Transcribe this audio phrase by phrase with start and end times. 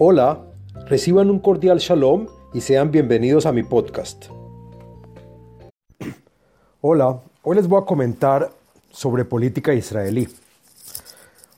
[0.00, 0.44] Hola,
[0.86, 4.26] reciban un cordial shalom y sean bienvenidos a mi podcast.
[6.80, 8.48] Hola, hoy les voy a comentar
[8.92, 10.28] sobre política israelí.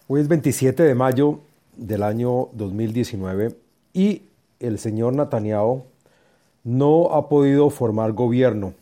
[0.09, 1.41] Hoy es 27 de mayo
[1.77, 3.57] del año 2019
[3.93, 4.23] y
[4.59, 5.83] el señor Netanyahu
[6.65, 8.73] no ha podido formar gobierno.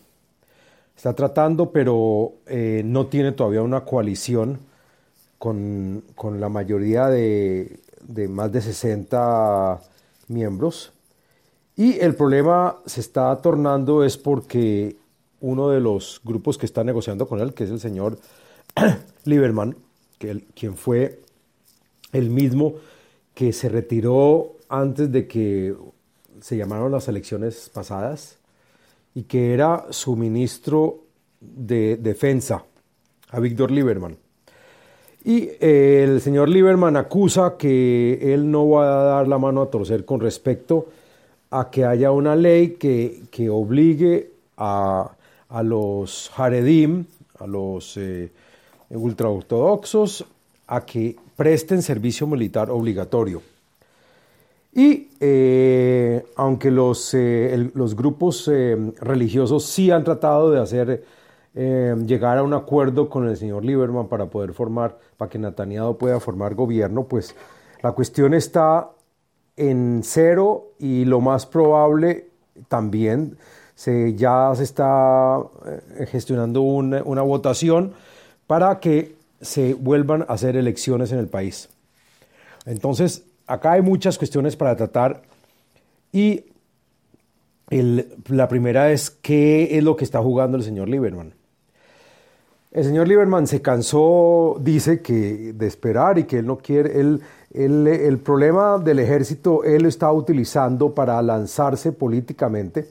[0.97, 4.61] Está tratando, pero eh, no tiene todavía una coalición
[5.37, 9.81] con, con la mayoría de, de más de 60
[10.27, 10.93] miembros.
[11.77, 14.97] Y el problema se está tornando es porque
[15.41, 18.19] uno de los grupos que está negociando con él, que es el señor
[19.25, 19.77] Lieberman,
[20.19, 21.21] que quien fue
[22.13, 22.75] el mismo
[23.35, 25.77] que se retiró antes de que
[26.41, 28.39] se llamaron las elecciones pasadas
[29.15, 31.05] y que era su ministro
[31.41, 32.65] de defensa,
[33.31, 34.17] a Víctor Lieberman.
[35.29, 39.67] Y eh, el señor Lieberman acusa que él no va a dar la mano a
[39.67, 40.87] torcer con respecto
[41.51, 45.11] a que haya una ley que, que obligue a,
[45.51, 47.05] a, los Haredim,
[47.41, 48.31] a los eh,
[48.89, 50.25] ultraortodoxos,
[50.67, 53.43] a que presten servicio militar obligatorio.
[54.73, 57.15] Y eh, aunque los,
[57.75, 58.51] los grupos
[58.99, 61.05] religiosos sí han tratado de hacer
[61.61, 65.99] eh, llegar a un acuerdo con el señor Lieberman para poder formar, para que Netanyahu
[65.99, 67.35] pueda formar gobierno, pues
[67.83, 68.91] la cuestión está
[69.57, 72.29] en cero y lo más probable
[72.69, 73.39] también
[73.75, 77.93] se, ya se está eh, gestionando una, votación
[78.47, 81.71] para que se vuelvan a hacer elecciones en el país.
[82.67, 85.23] Entonces, acá hay muchas cuestiones para tratar
[86.13, 86.45] y
[87.69, 91.33] la primera es qué es lo que está jugando el señor Lieberman.
[92.71, 97.23] El señor Lieberman se cansó, dice que de esperar y que él no quiere, él,
[97.51, 102.89] el problema del ejército él lo está utilizando para lanzarse políticamente,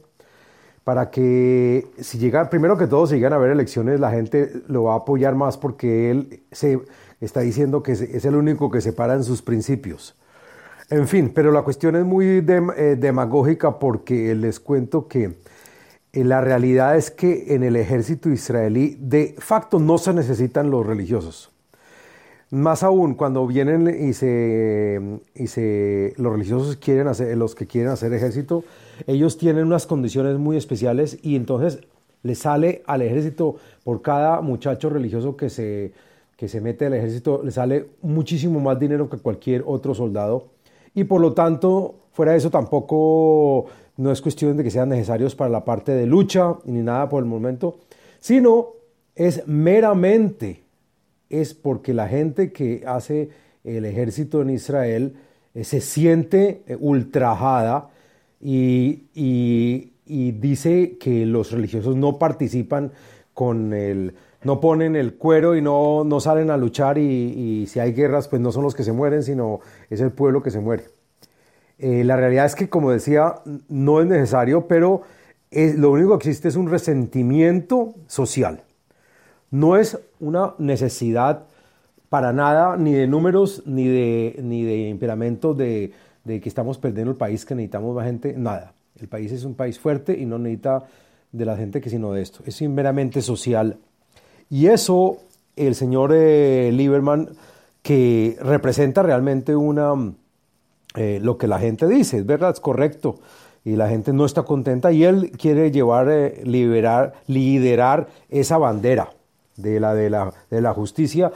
[0.83, 4.83] para que si llega, primero que todo, si llegan a haber elecciones, la gente lo
[4.83, 6.79] va a apoyar más porque él se
[7.21, 10.15] está diciendo que es el único que se para en sus principios.
[10.89, 15.35] En fin, pero la cuestión es muy eh, demagógica porque les cuento que
[16.23, 21.51] la realidad es que en el ejército israelí de facto no se necesitan los religiosos.
[22.49, 25.01] Más aún, cuando vienen y se,
[25.35, 28.63] y se los religiosos quieren hacer, los que quieren hacer ejército,
[29.05, 31.79] ellos tienen unas condiciones muy especiales y entonces
[32.23, 35.91] le sale al ejército por cada muchacho religioso que se,
[36.37, 40.47] que se mete al ejército, le sale muchísimo más dinero que cualquier otro soldado.
[40.93, 43.65] Y por lo tanto, fuera de eso tampoco
[43.97, 47.21] no es cuestión de que sean necesarios para la parte de lucha ni nada por
[47.21, 47.79] el momento,
[48.19, 48.69] sino
[49.15, 50.63] es meramente,
[51.29, 53.29] es porque la gente que hace
[53.63, 55.15] el ejército en Israel
[55.53, 57.89] eh, se siente eh, ultrajada
[58.39, 59.03] y,
[60.05, 62.91] dice que los religiosos no participan
[63.33, 64.13] con el,
[64.43, 68.27] no ponen el cuero y no, no salen a luchar y, y si hay guerras
[68.27, 69.59] pues no son los que se mueren, sino
[69.89, 70.96] es el pueblo que se muere.
[71.79, 73.35] Eh, la realidad es que, como decía,
[73.69, 75.03] no es necesario, pero
[75.51, 78.63] lo único que existe es un resentimiento social.
[79.51, 81.43] No es una necesidad
[82.09, 85.91] para nada, ni de números, ni de, ni de imperamento de,
[86.23, 88.73] de que estamos perdiendo el país, que necesitamos más gente, nada.
[88.99, 90.83] El país es un país fuerte y no necesita
[91.31, 92.43] de la gente que sino de esto.
[92.45, 93.77] Es meramente social.
[94.49, 95.19] Y eso,
[95.55, 97.29] el señor eh, Lieberman,
[97.81, 99.93] que representa realmente una
[100.97, 103.19] eh, lo que la gente dice, es verdad, es correcto,
[103.63, 109.11] y la gente no está contenta y él quiere llevar, eh, liberar, liderar esa bandera
[109.57, 111.31] de la, de, la, de la justicia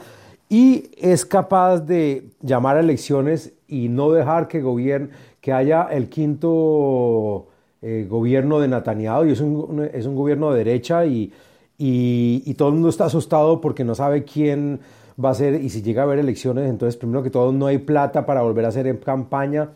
[0.48, 6.08] y es capaz de llamar a elecciones y no dejar que, gobierne, que haya el
[6.08, 7.46] quinto
[7.82, 11.32] eh, gobierno de Netanyahu, y es un, es un gobierno de derecha y,
[11.78, 14.80] y, y todo el mundo está asustado porque no sabe quién
[15.22, 17.78] va a ser, y si llega a haber elecciones, entonces primero que todo no hay
[17.78, 19.70] plata para volver a hacer campaña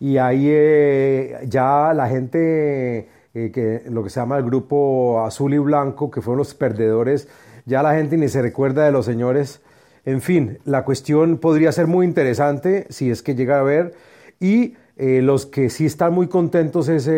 [0.00, 5.54] y ahí eh, ya la gente, eh, que lo que se llama el grupo azul
[5.54, 7.28] y blanco, que fueron los perdedores,
[7.64, 9.62] ya la gente ni se recuerda de los señores.
[10.04, 13.94] En fin, la cuestión podría ser muy interesante si es que llega a haber
[14.40, 17.10] y eh, los que sí están muy contentos es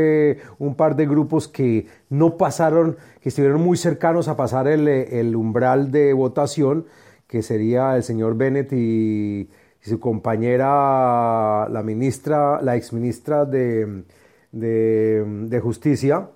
[0.58, 5.90] un par de grupos que no pasaron, que estuvieron muy cercanos a pasar el umbral
[5.90, 6.86] de votación
[7.26, 9.48] que sería el señor Bennett y,
[9.80, 14.02] su compañera, la ministra, la exministra de,
[14.50, 16.28] de, Justicia.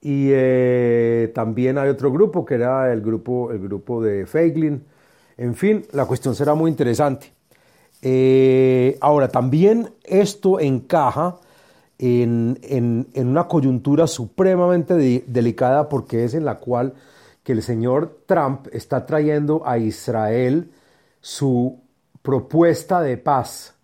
[0.00, 4.84] Y eh, también hay otro grupo que era el grupo, el grupo de Feiglin.
[5.36, 7.32] En fin, la cuestión será muy interesante.
[8.00, 11.36] Eh, ahora, también esto encaja
[11.98, 16.94] en, una coyuntura supremamente delicada porque es en la cual
[17.42, 20.70] que el señor Trump está trayendo a Israel
[21.20, 21.80] su
[22.22, 23.74] propuesta de paz,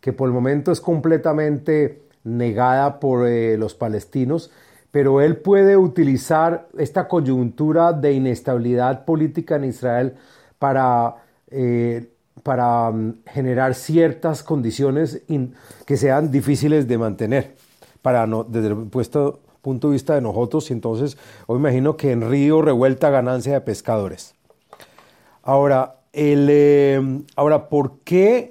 [0.00, 4.50] que por el momento es completamente negada por eh, los palestinos,
[4.90, 10.14] pero él puede utilizar esta coyuntura de inestabilidad política en Israel
[10.58, 11.16] para,
[11.50, 12.10] eh,
[12.42, 15.22] para mm, generar ciertas condiciones
[15.84, 17.56] que sean difíciles de mantener
[18.02, 20.70] para no, desde el puesto, punto de vista de nosotros.
[20.70, 24.34] Y entonces, hoy imagino que en Río revuelta ganancia de pescadores.
[25.42, 28.48] Ahora, el, eh, ahora ¿por qué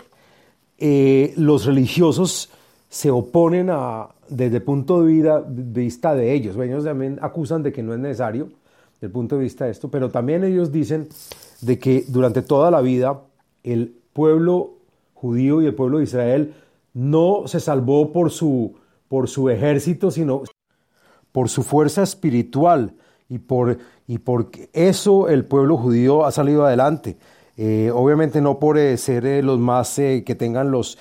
[0.78, 2.52] eh, los religiosos
[2.88, 6.56] se oponen a, desde el punto de, vista de ellos?
[6.56, 8.50] ellos también acusan de que no es necesario,
[8.94, 11.08] desde el punto de vista de esto, pero también ellos dicen
[11.62, 13.22] de que durante toda la vida
[13.64, 14.74] el pueblo
[15.16, 16.54] judío y el pueblo de Israel
[16.94, 18.76] no se salvó por su
[19.08, 20.44] por su ejército, sino
[21.38, 22.94] por su fuerza espiritual
[23.30, 27.16] y por, y por eso el pueblo judío ha salido adelante.
[27.56, 30.98] Eh, obviamente no por eh, ser eh, los más que tengan los,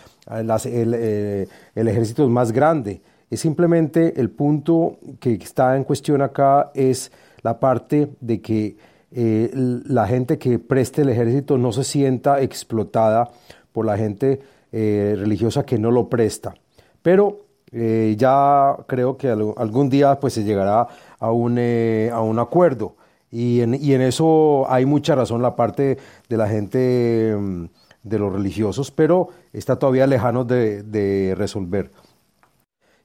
[0.67, 3.01] el, el, ejército más grande,
[3.31, 7.11] es simplemente el punto que está en cuestión acá es
[7.41, 8.77] la parte de que
[9.11, 13.31] la gente que preste el ejército no se sienta explotada
[13.73, 16.53] por la gente religiosa que no lo presta.
[17.01, 17.46] Pero
[17.79, 20.89] eh, ya creo que algún día pues se llegará
[21.19, 22.97] a un, eh, a un acuerdo
[23.31, 27.67] y en, y en, eso hay mucha razón la parte de la gente mm,
[28.03, 31.91] de los religiosos, pero está todavía lejano de, de resolver.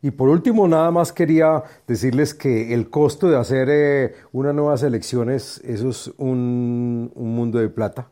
[0.02, 4.84] Y por último, nada más quería decirles que el costo de hacer eh, unas nuevas
[4.84, 8.10] elecciones, eso es un, un, mundo de plata.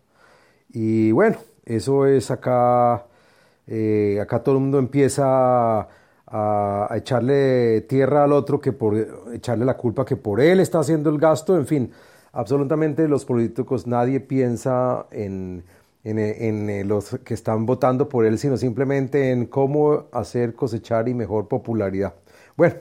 [0.73, 5.87] Y bueno, eso es acá, acá todo el mundo empieza
[6.31, 8.95] a, echarle tierra al otro que por
[9.33, 11.91] echarle la culpa que por él está haciendo el gasto, en fin,
[12.31, 15.63] absolutamente los políticos, nadie piensa en,
[16.03, 21.47] en, los que están votando por él, sino simplemente en cómo hacer cosechar y mejor
[21.47, 22.13] popularidad.
[22.55, 22.75] Bueno,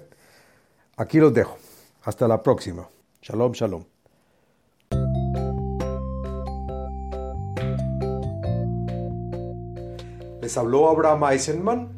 [0.97, 1.57] aquí los dejo.
[2.05, 2.89] Hasta la próxima.
[3.21, 3.85] Shalom, shalom.
[10.41, 11.98] Les habló Abraham Eisenman